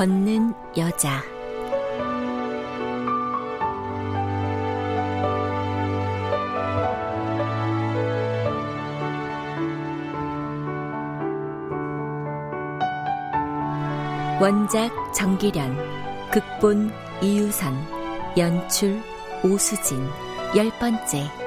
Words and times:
걷는 0.00 0.54
여자. 0.78 1.22
원작 14.40 14.90
정기련, 15.12 15.76
극본 16.30 16.90
이유선, 17.20 17.74
연출 18.38 19.02
오수진, 19.44 20.02
열 20.56 20.70
번째. 20.78 21.39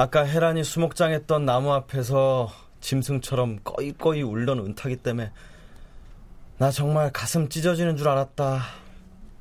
아까 0.00 0.22
헤란이 0.22 0.64
수목장했던 0.64 1.44
나무 1.44 1.74
앞에서 1.74 2.50
짐승처럼 2.80 3.58
꺼이꺼이 3.62 4.22
울던 4.22 4.60
은탁이 4.60 4.96
때문에 4.96 5.30
나 6.56 6.70
정말 6.70 7.12
가슴 7.12 7.50
찢어지는 7.50 7.98
줄 7.98 8.08
알았다. 8.08 8.62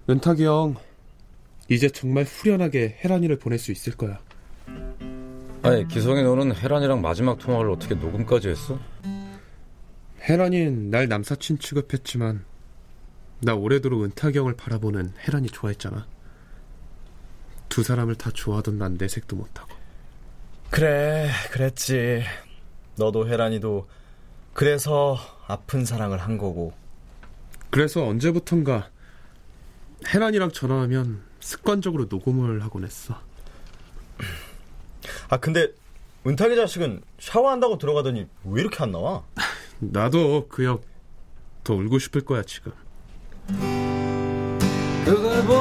은탁이 0.09 0.43
형, 0.43 0.75
이제 1.69 1.87
정말 1.87 2.25
후련하게 2.25 2.99
헤란이를 3.01 3.39
보낼 3.39 3.57
수 3.57 3.71
있을 3.71 3.95
거야. 3.95 4.19
아니, 5.61 5.87
기성이 5.87 6.23
너는 6.23 6.53
헤란이랑 6.53 7.01
마지막 7.01 7.39
통화를 7.39 7.71
어떻게 7.71 7.95
녹음까지 7.95 8.49
했어? 8.49 8.77
헤란이는 10.27 10.89
날 10.89 11.07
남사친 11.07 11.59
취급했지만 11.59 12.43
나 13.39 13.55
올해도록 13.55 14.03
은탁이 14.03 14.37
형을 14.37 14.57
바라보는 14.57 15.13
헤란이 15.25 15.47
좋아했잖아. 15.51 16.05
두 17.69 17.81
사람을 17.81 18.15
다 18.15 18.29
좋아하던 18.33 18.77
난 18.77 18.97
내색도 18.99 19.37
못하고. 19.37 19.78
그래, 20.69 21.30
그랬지. 21.52 22.24
너도 22.96 23.28
헤란이도 23.28 23.88
그래서 24.53 25.18
아픈 25.47 25.85
사랑을 25.85 26.19
한 26.19 26.38
거고. 26.38 26.74
그래서 27.69 28.06
언제부턴가 28.06 28.90
헤란이랑 30.13 30.52
전화하면 30.52 31.22
습관적으로 31.40 32.06
녹음을 32.09 32.63
하곤 32.63 32.84
했어. 32.84 33.19
아, 35.30 35.38
근데 35.38 35.68
은탁이 36.28 36.56
자식은 36.56 37.01
샤워한다고 37.19 37.78
들어가더니 37.78 38.28
왜 38.44 38.62
이렇게 38.62 38.84
안 38.84 38.91
나와? 38.91 39.24
나도 39.80 40.47
그 40.50 40.63
역 40.63 40.90
더 41.63 41.75
울고 41.75 42.00
싶을 42.00 42.22
거야, 42.22 42.41
지금. 42.44 42.72
그걸 45.06 45.44
보 45.46 45.53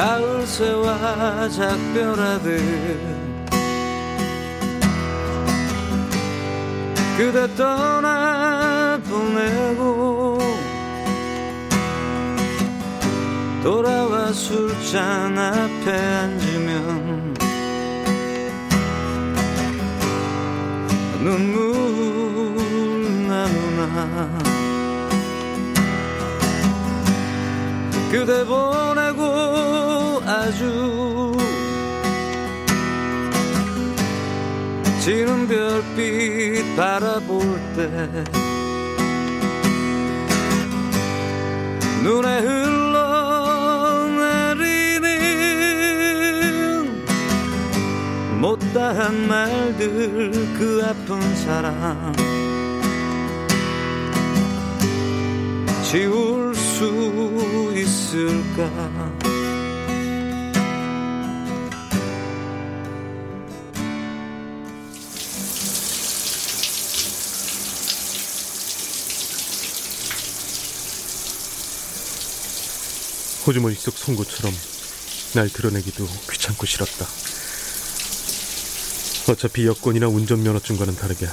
가을 0.00 0.46
새와 0.46 1.46
작별하듯 1.50 2.58
그대 7.18 7.54
떠나 7.54 8.98
보내고 9.06 10.38
돌아와 13.62 14.32
술잔 14.32 15.36
앞에 15.36 15.92
앉으면 15.92 17.34
눈물 21.22 21.74
나누나. 23.28 24.38
그대 28.10 28.46
보 28.46 28.89
아주 30.50 31.32
지는 35.00 35.46
별빛 35.46 36.74
바라볼 36.76 37.40
때 37.76 37.88
눈에 42.02 42.40
흘러내리는 42.40 42.90
못다한 48.40 49.28
말들 49.28 50.32
그 50.58 50.84
아픈 50.84 51.20
사랑. 51.36 52.12
지울 55.84 56.54
수 56.56 57.72
있을까 57.76 59.29
호주머니 73.46 73.74
속 73.74 73.96
송곳처럼 73.96 74.54
날 75.34 75.48
드러내기도 75.48 76.06
귀찮고 76.30 76.66
싫었다. 76.66 77.06
어차피 79.28 79.66
여권이나 79.66 80.08
운전면허증과는 80.08 80.96
다르게 80.96 81.26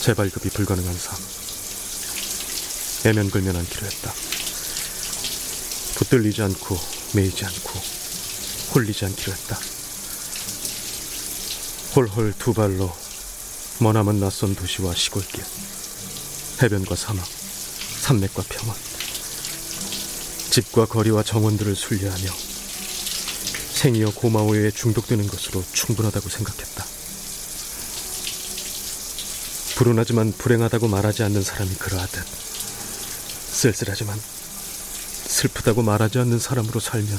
재발급이 0.00 0.50
불가능한 0.50 0.94
삶. 0.94 1.16
애면걸면 3.06 3.56
않기로 3.56 3.86
했다. 3.86 4.12
붙들리지 5.96 6.42
않고 6.42 6.78
매이지 7.14 7.44
않고 7.44 7.80
홀리지 8.74 9.04
않기로 9.06 9.32
했다. 9.32 9.58
홀홀 11.94 12.34
두 12.38 12.52
발로 12.52 12.94
머나먼 13.80 14.20
낯선 14.20 14.54
도시와 14.54 14.94
시골길, 14.94 15.42
해변과 16.62 16.96
사막, 16.96 17.24
산맥과 18.02 18.42
평원, 18.48 18.87
집과 20.50 20.86
거리와 20.86 21.22
정원들을 21.22 21.76
순례하며 21.76 22.30
생이여 23.74 24.10
고마워요에 24.10 24.70
중독되는 24.70 25.26
것으로 25.28 25.62
충분하다고 25.72 26.28
생각했다. 26.28 26.84
불운하지만 29.76 30.32
불행하다고 30.32 30.88
말하지 30.88 31.22
않는 31.22 31.42
사람이 31.42 31.74
그러하듯 31.76 32.24
쓸쓸하지만 33.52 34.18
슬프다고 34.18 35.82
말하지 35.82 36.18
않는 36.18 36.40
사람으로 36.40 36.80
살면 36.80 37.16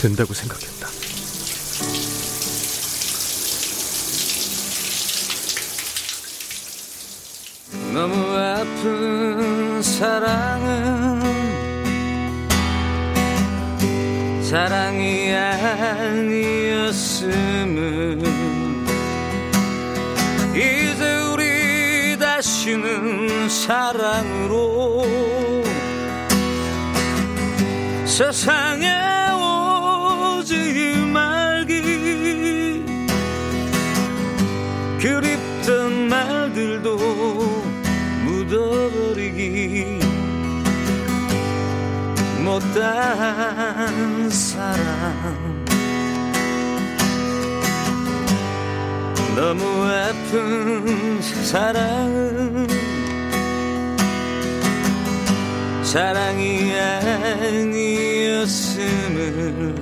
된다고 0.00 0.34
생각했다. 0.34 0.88
너무 7.94 8.36
아픈 8.36 9.82
사랑은 9.82 11.21
사랑이 14.52 15.32
아니었음을 16.12 17.32
이제 20.50 21.16
우리 21.32 22.18
다시는 22.18 23.48
사랑으로 23.48 25.06
세상에 28.04 28.92
오지 30.36 30.96
말기 31.10 32.84
그립던 35.00 36.08
말들도 36.10 36.98
묻어버리기 38.26 40.02
못한 42.44 44.21
너무 49.34 49.64
아픈 49.86 51.22
사랑은 51.22 52.68
사랑이 55.82 56.70
아니었음을 58.34 59.74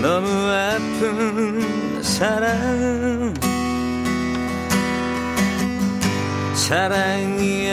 너무 0.00 0.28
아픈 0.50 2.02
사랑 2.02 3.34
사랑이 6.54 7.68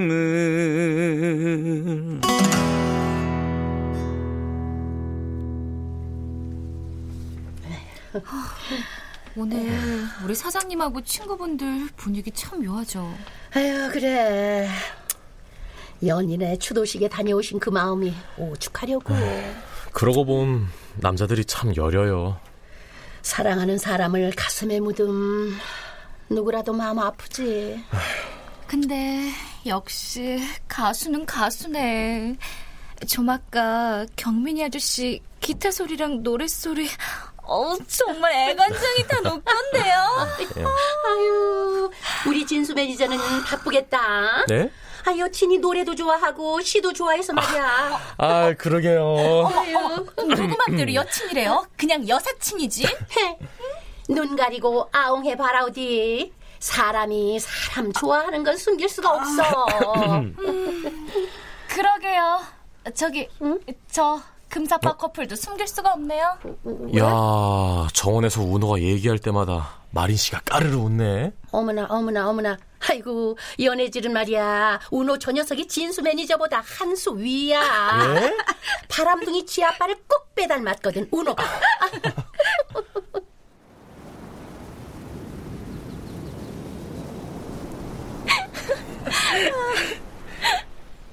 아니었음을 0.00 2.20
오늘 9.36 10.04
우리 10.24 10.34
사장님하고 10.34 11.02
친구분들 11.02 11.88
분위기 11.96 12.30
참 12.32 12.64
묘하죠. 12.64 13.12
아유 13.54 13.88
그래 13.92 14.68
연인의 16.04 16.58
추도식에 16.58 17.08
다녀오신 17.08 17.60
그 17.60 17.70
마음이 17.70 18.12
오죽하려고 18.36 19.14
그러고 19.92 20.24
보면 20.24 20.68
남자들이 20.96 21.44
참 21.44 21.74
여려요. 21.76 22.38
사랑하는 23.22 23.78
사람을 23.78 24.32
가슴에 24.34 24.80
묻음 24.80 25.56
누구라도 26.28 26.72
마음 26.72 26.98
아프지 26.98 27.84
근데 28.66 29.30
역시 29.66 30.38
가수는 30.68 31.26
가수네. 31.26 32.36
좀 33.08 33.28
아까 33.30 34.06
경민이 34.16 34.64
아저씨 34.64 35.20
기타 35.40 35.70
소리랑 35.70 36.22
노래 36.22 36.46
소리 36.46 36.86
어 37.52 37.74
정말 37.88 38.32
애간장이 38.50 39.06
다 39.08 39.20
녹던데요. 39.22 39.94
아유 41.04 41.90
우리 42.28 42.46
진수 42.46 42.74
매니저는 42.74 43.18
바쁘겠다 43.44 44.44
네? 44.46 44.70
아 45.04 45.16
여친이 45.18 45.58
노래도 45.58 45.96
좋아하고 45.96 46.60
시도 46.60 46.92
좋아해서 46.92 47.32
말이야 47.32 48.14
아, 48.18 48.52
그러게요. 48.56 49.02
어머 49.02 49.78
어머 49.78 49.96
누구 50.36 50.56
맘대로 50.68 50.94
여친이래요? 50.94 51.66
그냥 51.76 52.06
여사친이지. 52.08 52.86
눈 54.08 54.36
가리고 54.36 54.88
아웅해 54.92 55.36
봐라 55.36 55.64
어디 55.64 56.32
사람이 56.60 57.40
사람 57.40 57.92
좋아하는 57.92 58.44
건 58.44 58.56
숨길 58.56 58.88
수가 58.88 59.10
없어 59.10 59.42
그러게요. 61.68 62.42
저기 62.94 63.28
저 63.90 64.20
금사빠 64.50 64.96
커플도 64.96 65.36
숨길 65.36 65.66
수가 65.66 65.92
없네요. 65.94 66.36
야, 66.98 67.88
정원에서 67.94 68.42
운호가 68.42 68.80
얘기할 68.80 69.18
때마다 69.18 69.80
마린 69.92 70.16
씨가 70.16 70.40
까르르 70.44 70.76
웃네. 70.76 71.32
어머나 71.52 71.86
어머나 71.88 72.28
어머나 72.28 72.58
아이고 72.88 73.36
연애질은 73.60 74.12
말이야 74.12 74.80
운호 74.90 75.18
저 75.18 75.32
녀석이 75.32 75.66
진수 75.68 76.02
매니저보다 76.02 76.62
한 76.64 76.96
수 76.96 77.16
위야 77.16 77.60
예? 78.16 78.36
바람둥이 78.88 79.46
쥐아빠를 79.46 79.96
꼭 80.08 80.34
빼닮았거든 80.34 81.08
운호가 81.10 81.44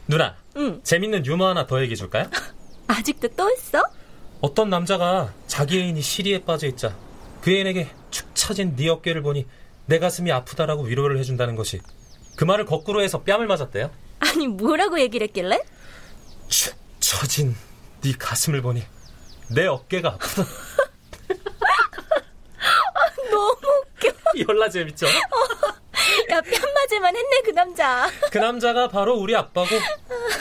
누나, 0.07 0.35
재밌는 0.83 1.25
유머 1.25 1.47
하나 1.49 1.67
더 1.67 1.81
얘기해 1.81 1.95
줄까요? 1.95 2.29
아직도 2.87 3.29
또 3.29 3.49
있어? 3.51 3.83
어떤 4.41 4.69
남자가 4.69 5.33
자기 5.47 5.79
애인이 5.79 6.01
시리에 6.01 6.43
빠져 6.43 6.67
있자 6.67 6.95
그 7.41 7.51
애인에게 7.51 7.87
축 8.11 8.27
처진 8.35 8.75
네 8.75 8.89
어깨를 8.89 9.21
보니 9.21 9.47
내 9.85 9.99
가슴이 9.99 10.31
아프다라고 10.31 10.83
위로를 10.83 11.17
해준다는 11.17 11.55
것이 11.55 11.81
그 12.35 12.44
말을 12.44 12.65
거꾸로 12.65 13.01
해서 13.01 13.23
뺨을 13.23 13.47
맞았대요. 13.47 13.89
아니 14.19 14.47
뭐라고 14.47 14.99
얘기를 14.99 15.25
했길래? 15.27 15.59
축 16.49 16.75
처진 16.99 17.56
네 18.01 18.11
가슴을 18.17 18.61
보니 18.61 18.83
내 19.49 19.65
어깨가 19.65 20.09
아프다. 20.09 20.45
너무 23.31 23.57
웃겨. 23.95 24.11
열나 24.47 24.69
재밌죠? 24.69 25.07
야 26.29 26.41
뺨 26.41 26.73
맞을만 26.73 27.15
했네 27.15 27.41
그 27.44 27.51
남자. 27.51 28.09
그 28.31 28.37
남자가 28.37 28.87
바로 28.87 29.15
우리 29.15 29.35
아빠고 29.35 29.67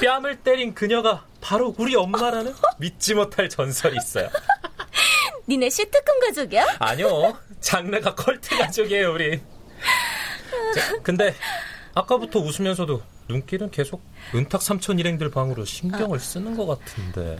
뺨을 0.02 0.36
때린 0.42 0.74
그녀가 0.74 1.24
바로 1.46 1.72
우리 1.78 1.94
엄마라는 1.94 2.52
믿지 2.78 3.14
못할 3.14 3.48
전설이 3.48 3.96
있어요. 3.96 4.28
니네 5.48 5.70
시트콤 5.70 6.18
가족이야? 6.18 6.66
아니요. 6.80 7.38
장르가 7.60 8.16
컬트 8.16 8.58
가족이에요, 8.58 9.12
우리. 9.12 9.38
자, 10.74 11.00
근데 11.04 11.32
아까부터 11.94 12.40
웃으면서도 12.40 13.00
눈길은 13.28 13.70
계속 13.70 14.02
은탁 14.34 14.60
삼촌 14.60 14.98
일행들 14.98 15.30
방으로 15.30 15.64
신경을 15.64 16.18
쓰는 16.18 16.56
것 16.56 16.66
같은데. 16.66 17.38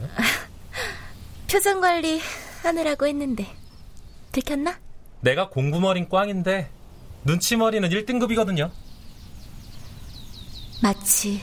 표정 1.51 1.81
관리 1.81 2.21
하느라고 2.63 3.07
했는데 3.07 3.45
들켰나? 4.31 4.79
내가 5.19 5.49
공부머린 5.49 6.07
꽝인데 6.07 6.69
눈치머리는 7.25 7.89
1등급이거든요. 7.89 8.71
마치 10.81 11.41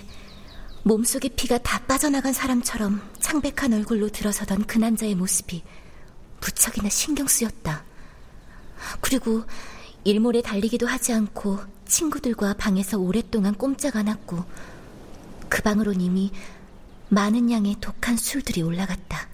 몸속의 0.87 1.31
피가 1.31 1.59
다 1.59 1.81
빠져나간 1.87 2.35
사람처럼 2.35 3.01
창백한 3.19 3.73
얼굴로 3.73 4.11
들어서던 4.11 4.67
그 4.67 4.77
남자의 4.77 5.15
모습이 5.15 5.63
무척이나 6.43 6.91
신경 6.91 7.27
쓰였다. 7.27 7.85
그리고 9.01 9.45
일몰에 10.05 10.43
달리기도 10.43 10.87
하지 10.87 11.15
않고 11.15 11.59
친구들과 11.87 12.55
방에서 12.55 12.99
오랫동안 12.99 13.55
꼼짝 13.55 13.97
않았고 13.97 14.45
그 15.49 15.63
방으론 15.63 16.03
이미 16.03 16.31
많은 17.09 17.51
양의 17.51 17.77
독한 17.81 18.19
술들이 18.19 18.61
올라갔다. 18.61 19.34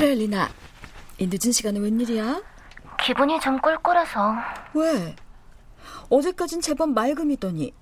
그래, 0.00 0.14
리나. 0.14 0.48
이 1.18 1.26
늦은 1.26 1.52
시간에 1.52 1.78
웬일이야? 1.78 2.40
기분이 3.02 3.38
좀 3.38 3.60
꿀꿀해서. 3.60 4.34
왜? 4.72 5.14
어제까진 6.08 6.62
제법 6.62 6.88
맑음이더니. 6.92 7.74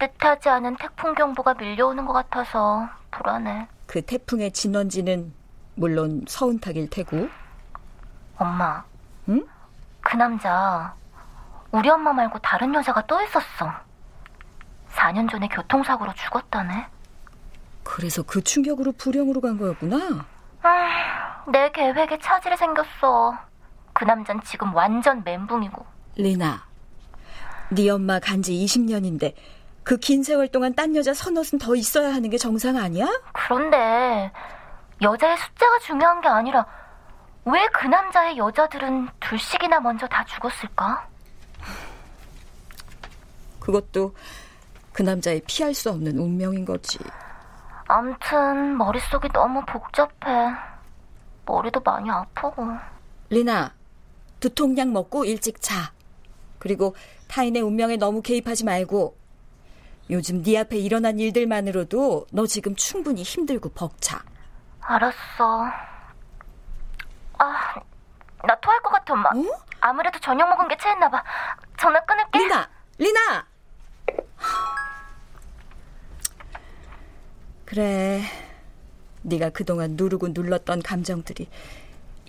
뜻하지 0.00 0.48
않은 0.48 0.76
태풍 0.76 1.14
경보가 1.14 1.52
밀려오는 1.52 2.06
것 2.06 2.14
같아서 2.14 2.88
불안해. 3.10 3.68
그 3.84 4.00
태풍의 4.00 4.52
진원지는 4.52 5.34
물론 5.74 6.24
서운탁일 6.26 6.88
테고. 6.88 7.28
엄마. 8.38 8.82
응? 9.28 9.46
그 10.00 10.16
남자 10.16 10.94
우리 11.70 11.90
엄마 11.90 12.14
말고 12.14 12.38
다른 12.38 12.74
여자가 12.74 13.04
또 13.06 13.20
있었어. 13.20 13.70
4년 14.92 15.30
전에 15.30 15.46
교통사고로 15.48 16.14
죽었다네. 16.14 16.86
그래서 17.82 18.22
그 18.22 18.42
충격으로 18.42 18.92
불행으로 18.92 19.42
간 19.42 19.58
거였구나. 19.58 20.24
아, 20.62 21.37
내 21.50 21.70
계획에 21.70 22.18
차질이 22.18 22.56
생겼어. 22.56 23.36
그 23.92 24.04
남잔 24.04 24.40
지금 24.44 24.74
완전 24.74 25.22
멘붕이고. 25.24 25.84
리나, 26.16 26.64
네 27.70 27.88
엄마 27.90 28.18
간지 28.18 28.52
20년인데 28.54 29.34
그 29.84 29.96
긴 29.98 30.22
세월 30.22 30.48
동안 30.48 30.74
딴 30.74 30.94
여자 30.96 31.14
서너은 31.14 31.58
더 31.60 31.74
있어야 31.74 32.12
하는 32.12 32.28
게 32.30 32.36
정상 32.38 32.76
아니야? 32.76 33.06
그런데 33.32 34.30
여자의 35.00 35.36
숫자가 35.38 35.78
중요한 35.80 36.20
게 36.20 36.28
아니라 36.28 36.66
왜 37.44 37.66
그 37.72 37.86
남자의 37.86 38.36
여자들은 38.36 39.08
둘씩이나 39.20 39.80
먼저 39.80 40.06
다 40.06 40.24
죽었을까? 40.24 41.06
그것도 43.60 44.14
그 44.92 45.02
남자의 45.02 45.40
피할 45.46 45.72
수 45.72 45.90
없는 45.90 46.18
운명인 46.18 46.64
거지. 46.64 46.98
암튼 47.86 48.76
머릿속이 48.76 49.28
너무 49.32 49.62
복잡해. 49.64 50.54
머리도 51.48 51.80
많이 51.80 52.10
아프고. 52.10 52.66
리나, 53.30 53.74
두통약 54.40 54.88
먹고 54.88 55.24
일찍 55.24 55.60
자. 55.62 55.92
그리고 56.58 56.94
타인의 57.28 57.62
운명에 57.62 57.96
너무 57.96 58.20
개입하지 58.20 58.64
말고 58.64 59.16
요즘 60.10 60.42
네 60.42 60.58
앞에 60.58 60.76
일어난 60.76 61.18
일들만으로도 61.18 62.26
너 62.32 62.46
지금 62.46 62.74
충분히 62.76 63.22
힘들고 63.22 63.70
벅차. 63.70 64.22
알았어. 64.80 65.64
아, 67.38 67.74
나 68.46 68.54
토할 68.60 68.80
것 68.82 68.90
같아, 68.90 69.14
엄마. 69.14 69.28
어? 69.30 69.62
아무래도 69.80 70.18
저녁 70.18 70.48
먹은 70.48 70.68
게 70.68 70.76
체했나 70.76 71.08
봐. 71.08 71.22
전화 71.78 72.00
끊을게. 72.04 72.38
리나, 72.38 72.68
리나. 72.98 73.46
그래. 77.64 78.22
네가 79.28 79.50
그동안 79.50 79.92
누르고 79.96 80.28
눌렀던 80.28 80.82
감정들이 80.82 81.48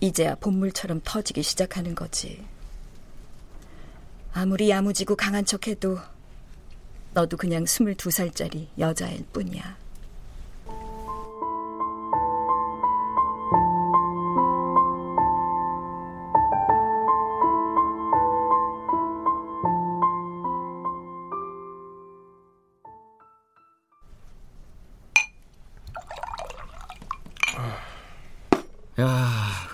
이제야 0.02 0.36
본물처럼 0.36 1.02
터지기 1.04 1.44
시작하는 1.44 1.96
거지. 1.96 2.44
아무리 4.34 4.70
야무지고 4.70 5.16
강한 5.16 5.46
척해도 5.46 5.98
너도 7.14 7.38
그냥 7.38 7.64
22살짜리 7.64 8.68
여자일 8.78 9.26
뿐이야. 9.34 9.78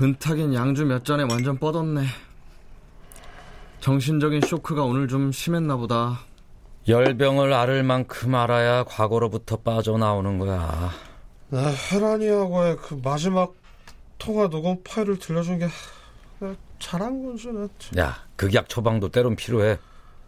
은탁인 0.01 0.53
양주 0.53 0.85
몇 0.85 1.05
잔에 1.05 1.23
완전 1.23 1.57
뻗었네. 1.57 2.05
정신적인 3.79 4.41
쇼크가 4.41 4.83
오늘 4.83 5.07
좀 5.07 5.31
심했나 5.31 5.77
보다. 5.77 6.19
열병을 6.87 7.53
앓을 7.53 7.83
만큼 7.83 8.35
알아야 8.35 8.83
과거로부터 8.83 9.57
빠져나오는 9.57 10.37
거야. 10.37 10.91
나 11.49 11.71
혜란이하고의 11.91 12.77
그 12.77 12.99
마지막 13.03 13.53
통화 14.17 14.49
녹음 14.49 14.81
파일을 14.83 15.17
들려준 15.19 15.59
게 15.59 15.67
잘한 16.79 17.23
건지 17.23 17.49
나 17.93 18.01
야, 18.01 18.17
극약 18.35 18.67
처방도 18.67 19.09
때론 19.09 19.35
필요해. 19.35 19.77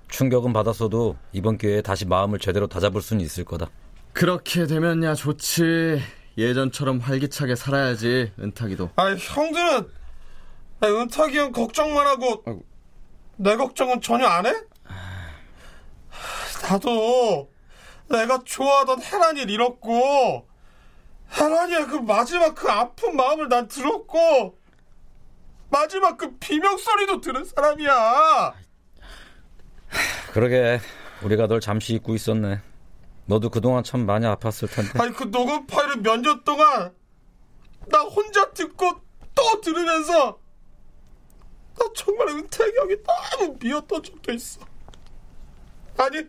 충격은 0.10 0.54
받았어도 0.54 1.18
이번 1.34 1.58
기회에 1.58 1.82
다시 1.82 2.06
마음을 2.06 2.40
제대로 2.40 2.68
다잡을 2.68 3.02
수는 3.02 3.22
있을 3.22 3.44
거다. 3.44 3.70
그렇게 4.14 4.66
되면야 4.66 5.14
좋지. 5.14 6.02
예전처럼 6.38 7.00
활기차게 7.00 7.56
살아야지, 7.56 8.32
은탁이도. 8.40 8.92
아니, 8.96 9.18
형들은 9.20 9.92
은탁이 10.84 11.38
형 11.38 11.52
걱정만 11.52 12.06
하고 12.06 12.44
내 13.38 13.56
걱정은 13.56 14.02
전혀 14.02 14.28
안 14.28 14.46
해? 14.46 14.54
나도 16.70 17.52
내가 18.10 18.42
좋아하던 18.44 19.02
혜란이를 19.02 19.50
잃었고 19.50 20.48
혜란이의 21.36 21.88
그 21.88 21.96
마지막 21.96 22.56
그 22.56 22.70
아픈 22.70 23.16
마음을 23.16 23.50
난 23.50 23.68
들었고 23.68 24.58
마지막 25.70 26.18
그 26.18 26.38
비명 26.38 26.78
소리도 26.78 27.22
들은 27.22 27.44
사람이야. 27.44 28.54
그러게 30.32 30.80
우리가 31.24 31.48
널 31.48 31.60
잠시 31.60 31.96
잊고 31.96 32.16
있었네. 32.16 32.62
너도 33.28 33.50
그동안 33.50 33.84
참 33.84 34.06
많이 34.06 34.26
아팠을 34.26 34.72
텐데. 34.74 34.92
아니 35.00 35.14
그 35.14 35.30
녹음 35.30 35.68
파일을 35.68 35.98
몇 35.98 36.18
년 36.22 36.44
동안 36.44 36.94
나 37.88 38.00
혼자 38.02 38.52
듣고 38.52 39.02
또 39.36 39.62
들으면서 39.62 40.40
나 41.78 41.86
정말 41.96 42.30
은택이 42.30 42.78
형이 42.78 42.96
너무 43.04 43.58
미웠던 43.62 44.04
적도 44.04 44.32
있어. 44.34 44.62
아니 45.98 46.24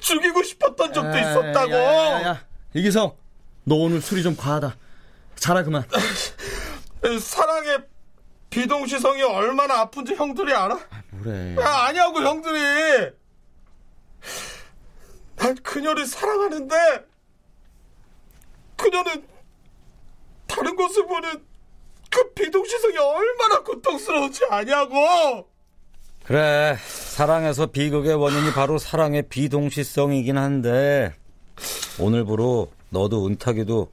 죽이고 0.00 0.42
싶었던 0.42 0.92
적도 0.92 1.16
야, 1.16 1.20
있었다고. 1.20 1.72
야, 1.72 1.82
야, 1.82 2.22
야. 2.28 2.44
이기성, 2.74 3.14
너 3.64 3.74
오늘 3.76 4.00
술이 4.00 4.22
좀 4.22 4.36
과하다. 4.36 4.76
자라 5.36 5.62
그만. 5.62 5.84
사랑의 7.20 7.78
비동시성이 8.50 9.22
얼마나 9.22 9.80
아픈지 9.80 10.14
형들이 10.14 10.52
알아? 10.52 10.78
뭐래? 11.10 11.56
아, 11.62 11.86
아니하고 11.86 12.20
형들이. 12.22 13.12
난 15.38 15.54
그녀를 15.56 16.06
사랑하는데 16.06 16.76
그녀는 18.76 19.24
다른 20.46 20.76
것을 20.76 21.06
보는 21.06 21.44
그 22.10 22.32
비동시성이 22.32 22.96
얼마나 22.96 23.62
고통스러운지 23.62 24.46
아냐고. 24.50 25.48
그래 26.24 26.76
사랑에서 26.86 27.66
비극의 27.66 28.14
원인이 28.14 28.52
바로 28.52 28.78
사랑의 28.78 29.22
비동시성이긴 29.28 30.36
한데 30.36 31.14
오늘부로 31.98 32.70
너도 32.90 33.26
은탁이도 33.26 33.90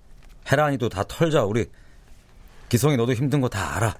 혜란이도 0.52 0.90
다 0.90 1.04
털자. 1.08 1.44
우리 1.46 1.66
기성이 2.70 2.98
너도 2.98 3.14
힘든 3.14 3.42
거 3.42 3.48
다 3.50 3.76
알아. 3.78 3.96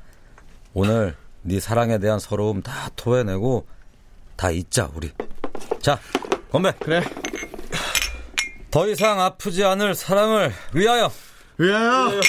오늘 0.74 1.16
네 1.42 1.60
사랑에 1.60 1.98
대한 2.00 2.20
서러움 2.20 2.62
다 2.62 2.90
토해내고 2.96 3.66
다 4.36 4.52
잊자 4.52 4.90
우리. 4.96 5.12
자 5.82 6.00
건배! 6.52 6.72
그래 6.80 7.02
더 8.76 8.86
이상 8.90 9.22
아프지 9.22 9.64
않을 9.64 9.96
사랑을 9.96 10.54
위하여 10.74 11.10
위하여, 11.58 12.10
위하여. 12.10 12.22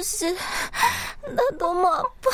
현주 0.00 0.02
씨, 0.02 0.34
나 0.34 1.42
너무 1.58 1.86
아파. 1.86 2.30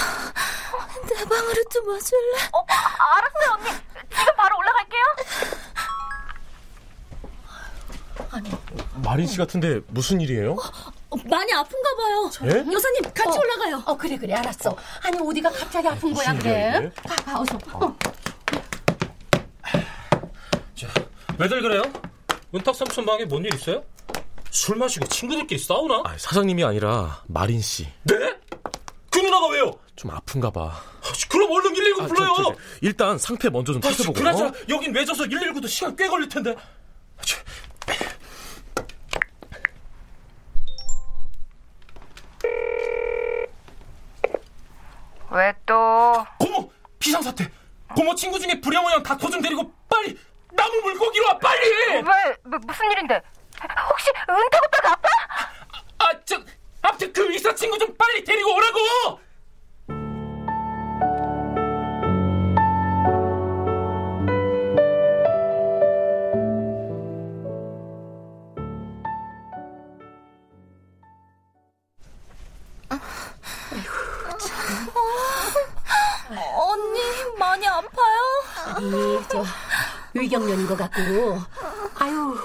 내 1.09 1.25
방으로 1.25 1.65
좀 1.71 1.89
와줄래? 1.89 2.39
어, 2.53 2.65
아, 2.69 3.17
알았어요, 3.19 3.53
언니. 3.55 3.71
지금 4.17 4.37
바로 4.37 4.57
올라갈게요. 4.59 5.03
마린 9.03 9.27
씨 9.27 9.37
같은데 9.37 9.81
무슨 9.89 10.21
일이에요? 10.21 10.53
어, 10.53 11.17
많이 11.29 11.53
아픈가 11.53 11.97
봐요. 11.97 12.31
예? 12.45 12.73
여사님 12.73 13.03
같이 13.15 13.37
어, 13.39 13.41
올라가요. 13.41 13.83
어 13.87 13.97
그래 13.97 14.17
그래 14.17 14.35
알았어. 14.35 14.77
아니 15.03 15.19
어디가 15.21 15.51
갑자기 15.51 15.89
아픈 15.89 16.13
거야 16.15 16.35
그래? 16.35 16.91
가 17.07 17.15
가 17.25 17.41
어서. 17.41 17.59
어. 17.73 17.97
왜들 21.39 21.61
그래요? 21.63 21.83
은탁 22.55 22.75
삼촌 22.75 23.05
방에 23.07 23.25
뭔 23.27 23.45
일 23.45 23.55
있어요? 23.55 23.85
술 24.57 24.77
마시고 24.77 25.07
친구들끼리 25.09 25.61
싸우나? 25.61 26.01
아, 26.07 26.17
사장님이 26.17 26.65
아니라 26.65 27.23
마린 27.27 27.61
씨. 27.61 27.87
네? 28.05 28.15
그 29.11 29.19
누나가 29.19 29.49
왜요? 29.49 29.71
좀 29.97 30.11
아픈가 30.11 30.51
봐. 30.51 30.83
그럼 31.29 31.53
얼른 31.53 31.75
119 31.75 32.03
아, 32.03 32.07
불러요. 32.07 32.33
저, 32.37 32.43
저, 32.43 32.53
저, 32.53 32.57
일단 32.81 33.19
상태 33.19 33.51
먼저 33.51 33.75
좀 33.75 33.83
아, 33.85 33.89
살펴보고. 33.89 34.19
그나저나 34.19 34.49
어? 34.49 34.53
여긴 34.71 34.95
외져서 34.95 35.25
119도 35.25 35.69
시간 35.69 35.95
꽤 35.95 36.09
걸릴 36.09 36.31
텐데. 36.31 36.57
왜 45.33 45.55
또? 45.67 46.25
고모 46.39 46.73
비상사태. 46.99 47.51
고모 47.95 48.15
친구 48.15 48.39
중에 48.41 48.59
불량호양 48.59 49.03
닥터 49.03 49.29
좀 49.29 49.43
데리고 49.43 49.71
빨리 49.87 50.19
나무 50.55 50.81
물고기로 50.81 51.27
와 51.27 51.39
빨리. 51.39 51.69
왜, 51.93 52.01
뭐, 52.01 52.59
무슨 52.67 52.91
일인데? 52.93 53.21
은퇴 54.29 54.59
오빠가 54.59 54.93
아빠? 54.93 55.09
아저 55.99 56.41
아무튼 56.83 57.13
그 57.13 57.33
의사 57.33 57.55
친구 57.55 57.79
좀 57.79 57.97
빨리 57.97 58.25
데리고 58.25 58.55
오라고. 58.55 59.21
언니 76.59 77.01
많이 77.39 77.67
아파요? 77.67 78.43
아니, 78.75 79.23
저 79.29 79.45
위경련인 80.15 80.67
것 80.67 80.77
같고. 80.77 81.41
아유, 81.99 82.37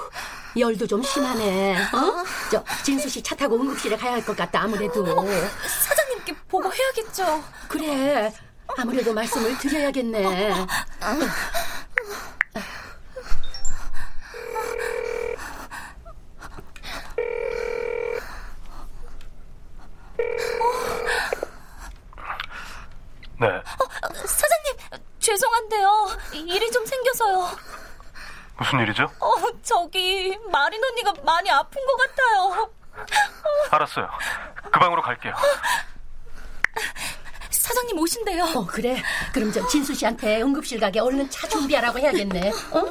열도 0.58 0.86
좀 0.86 1.01
심하네. 1.01 1.75
어? 1.93 2.24
저 2.51 2.63
진수 2.84 3.08
씨 3.10 3.22
차 3.24 3.36
타고 3.36 3.55
응급실에 3.55 3.96
가야 3.96 4.13
할 4.13 4.25
것 4.25 4.36
같다. 4.36 4.62
아무래도. 4.63 5.05
사장님께 5.05 6.36
보고 6.48 6.72
해야겠죠. 6.74 7.43
그래. 7.67 8.34
아무래도 8.77 9.13
말씀을 9.13 9.58
드려야겠네. 9.58 10.22
네. 23.39 23.48
어, 23.48 24.13
사장님, 24.25 24.74
죄송한데요. 25.20 26.08
일이 26.34 26.72
좀 26.72 26.86
생겨서요. 26.86 27.50
무슨 28.58 28.79
일이죠? 28.81 29.10
어, 29.20 29.34
저기 29.72 30.38
마린 30.51 30.84
언니가 30.84 31.13
많이 31.24 31.50
아픈 31.50 31.82
것 31.86 31.96
같아요. 31.96 32.70
알았어요. 33.72 34.10
그 34.70 34.80
방으로 34.80 35.01
갈게요. 35.01 35.34
사장님 37.50 37.98
오신대요. 37.98 38.44
어, 38.44 38.66
그래. 38.66 39.01
그럼 39.34 39.50
저 39.54 39.66
진수 39.68 39.96
씨한테 39.96 40.42
응급실 40.42 40.78
가게 40.82 41.00
얼른 41.00 41.30
차 41.30 41.48
준비하라고 41.48 42.00
해야겠네. 42.00 42.50
어? 42.72 42.90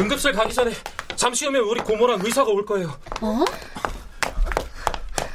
응급실 0.00 0.32
가기 0.32 0.54
전에 0.54 0.72
잠시 1.16 1.44
후면 1.44 1.62
우리 1.64 1.82
고모랑 1.82 2.20
의사가 2.24 2.50
올 2.50 2.64
거예요. 2.64 2.98
어? 3.20 3.44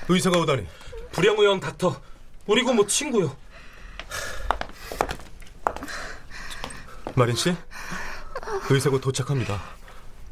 의사가 0.09 0.39
오다니. 0.39 0.67
불량호양 1.11 1.59
닥터. 1.59 2.01
우리 2.47 2.63
고모 2.63 2.87
친구요. 2.87 3.35
마린 7.15 7.35
씨, 7.35 7.55
의사가 8.69 8.99
도착합니다. 8.99 9.61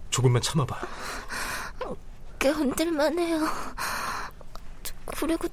조금만 0.10 0.42
참아봐. 0.42 0.80
꽤 2.40 2.50
흔들만해요. 2.50 3.48
그리고 5.06 5.48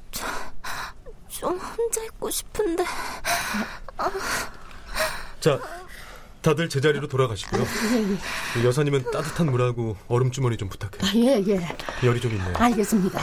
좀 1.28 1.58
혼자 1.58 2.02
있고 2.04 2.30
싶은데. 2.30 2.84
자, 5.40 5.60
다들 6.40 6.68
제자리로 6.68 7.06
돌아가시고요. 7.08 7.64
예, 8.58 8.64
여사님은 8.64 9.10
따뜻한 9.10 9.50
물하고 9.50 9.96
얼음 10.08 10.30
주머니 10.30 10.56
좀 10.56 10.68
부탁해. 10.68 11.18
예. 11.18 11.42
예, 11.46 11.56
예. 11.56 11.76
열이 12.02 12.20
좀 12.20 12.32
있네요. 12.32 12.54
알겠습니다. 12.56 13.20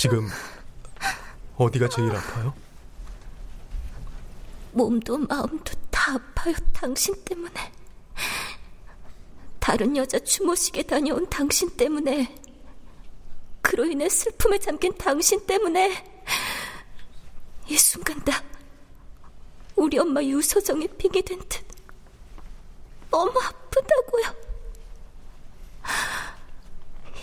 지금 0.00 0.26
어디가 1.58 1.90
제일 1.90 2.10
아파요? 2.16 2.54
몸도 4.72 5.18
마음도 5.18 5.74
다 5.90 6.14
아파요, 6.14 6.54
당신 6.72 7.14
때문에. 7.22 7.70
다른 9.58 9.94
여자 9.98 10.18
추모식에 10.18 10.84
다녀온 10.84 11.28
당신 11.28 11.68
때문에. 11.76 12.34
그로 13.60 13.84
인해 13.84 14.08
슬픔에 14.08 14.58
잠긴 14.58 14.96
당신 14.96 15.44
때문에. 15.46 16.02
이 17.68 17.76
순간 17.76 18.24
다 18.24 18.42
우리 19.76 19.98
엄마 19.98 20.22
유서정의 20.22 20.88
빙이 20.96 21.20
된 21.20 21.38
듯. 21.46 21.62
너무 23.10 23.38
아프다고요. 23.38 24.34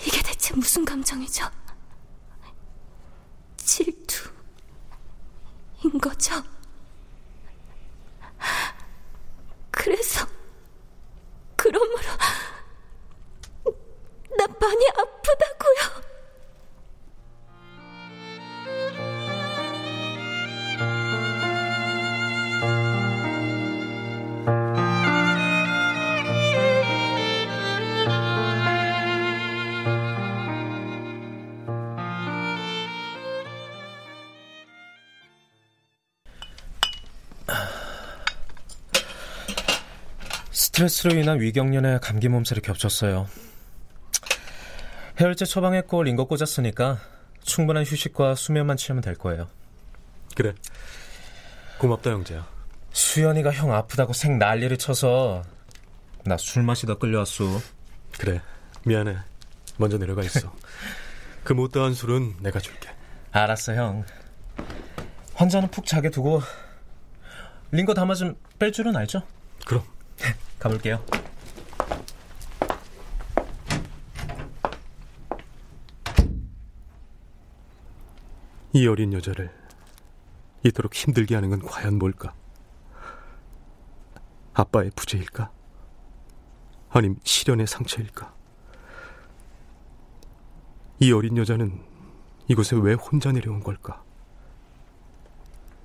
이게 0.05 0.21
대체 0.21 0.53
무슨 0.53 0.85
감정이죠? 0.85 1.49
질투인 3.67 4.31
거죠? 6.01 6.41
그래서 9.69 10.25
그러므로 11.57 12.01
나 14.37 14.47
많이 14.47 14.87
아프다고 14.89 15.56
스트레스로 40.77 41.15
인한 41.15 41.39
위경련에 41.41 41.97
감기 42.03 42.29
몸살이 42.29 42.61
겹쳤어요. 42.61 43.27
해열제 45.19 45.43
처방했고 45.45 46.03
링거 46.03 46.25
꽂았으니까 46.25 46.99
충분한 47.41 47.83
휴식과 47.83 48.35
수면만 48.35 48.77
취하면 48.77 49.01
될 49.01 49.15
거예요. 49.15 49.47
그래. 50.35 50.53
고맙다, 51.79 52.11
형제야. 52.11 52.47
수연이가 52.91 53.51
형 53.53 53.73
아프다고 53.73 54.13
생 54.13 54.37
난리를 54.37 54.77
쳐서 54.77 55.41
나 56.25 56.37
술 56.37 56.61
마시다 56.61 56.93
끌려왔어. 56.93 57.45
그래. 58.19 58.39
미안해. 58.85 59.17
먼저 59.77 59.97
내려가 59.97 60.21
있어. 60.21 60.53
그 61.43 61.53
못다한 61.53 61.95
술은 61.95 62.35
내가 62.41 62.59
줄게. 62.59 62.87
알았어, 63.31 63.73
형. 63.73 64.05
환자는 65.33 65.69
푹 65.71 65.87
자게 65.87 66.11
두고 66.11 66.43
링거 67.71 67.95
담아 67.95 68.13
좀 68.13 68.35
뺄 68.59 68.71
줄은 68.71 68.95
알죠? 68.95 69.23
그럼. 69.65 69.83
가볼게요. 70.59 71.03
이 78.73 78.85
어린 78.87 79.13
여자를 79.13 79.51
이토록 80.63 80.93
힘들게 80.93 81.35
하는 81.35 81.49
건 81.49 81.61
과연 81.61 81.97
뭘까? 81.97 82.33
아빠의 84.53 84.91
부재일까? 84.95 85.51
아님 86.89 87.17
시련의 87.23 87.67
상처일까? 87.67 88.33
이 90.99 91.11
어린 91.11 91.37
여자는 91.37 91.83
이곳에 92.47 92.75
왜 92.75 92.93
혼자 92.93 93.31
내려온 93.31 93.61
걸까? 93.61 94.03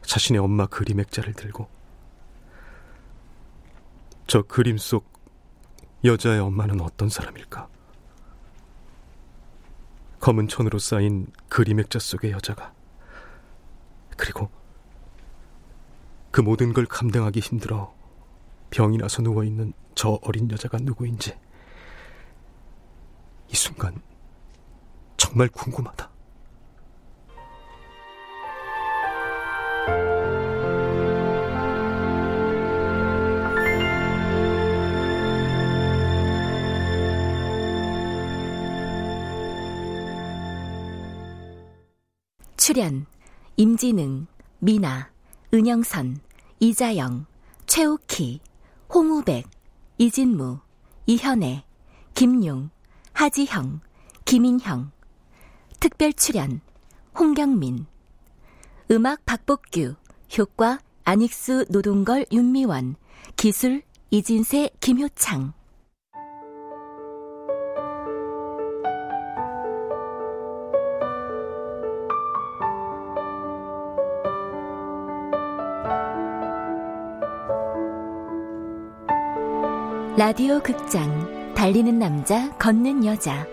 자신의 0.02 0.40
엄마 0.40 0.66
그림 0.66 1.00
액자를 1.00 1.34
들고 1.34 1.68
저 4.32 4.40
그림 4.40 4.78
속 4.78 5.12
여자의 6.04 6.40
엄마는 6.40 6.80
어떤 6.80 7.10
사람일까? 7.10 7.68
검은 10.20 10.48
천으로 10.48 10.78
쌓인 10.78 11.26
그림 11.50 11.80
액자 11.80 11.98
속의 11.98 12.30
여자가 12.30 12.72
그리고 14.16 14.48
그 16.30 16.40
모든 16.40 16.72
걸 16.72 16.86
감당하기 16.86 17.40
힘들어 17.40 17.92
병이 18.70 18.96
나서 18.96 19.20
누워 19.20 19.44
있는 19.44 19.74
저 19.94 20.18
어린 20.22 20.50
여자가 20.50 20.78
누구인지 20.80 21.38
이 23.50 23.54
순간 23.54 24.00
정말 25.18 25.48
궁금하다. 25.48 26.10
출연 42.72 43.04
임진응, 43.58 44.26
미나, 44.60 45.10
은영선, 45.52 46.22
이자영, 46.58 47.26
최옥희, 47.66 48.40
홍우백, 48.94 49.46
이진무, 49.98 50.58
이현애, 51.04 51.64
김용, 52.14 52.70
하지형, 53.12 53.82
김인형. 54.24 54.90
특별 55.80 56.14
출연 56.14 56.62
홍경민. 57.18 57.84
음악 58.90 59.22
박복규, 59.26 59.94
효과 60.38 60.78
안익수 61.04 61.66
노동걸 61.68 62.24
윤미원, 62.32 62.96
기술 63.36 63.82
이진세 64.10 64.70
김효창. 64.80 65.52
라디오 80.24 80.60
극장 80.60 81.52
달리는 81.54 81.98
남자 81.98 82.48
걷는 82.56 83.04
여자 83.04 83.44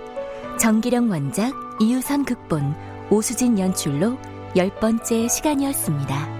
정기령 0.59 1.09
원작 1.09 1.51
이유선 1.81 2.25
극본 2.25 2.75
오수진 3.09 3.57
연출로 3.57 4.19
열 4.55 4.69
번째 4.75 5.27
시간이었습니다. 5.27 6.38